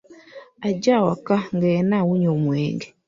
[0.67, 2.87] Ajja awaka nga yenna awunya omwenge.